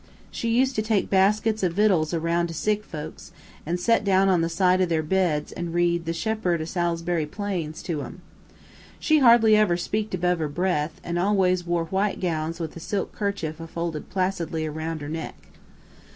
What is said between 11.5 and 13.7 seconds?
wore white gowns with a silk kerchief a